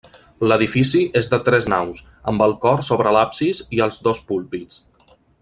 L'edifici 0.51 1.01
és 1.19 1.29
de 1.33 1.39
tres 1.49 1.67
naus, 1.73 2.01
amb 2.33 2.45
el 2.47 2.57
cor 2.65 2.81
sobre 2.89 3.13
l'absis 3.17 3.61
i 3.79 3.85
els 3.89 4.01
dos 4.09 4.25
púlpits. 4.33 4.83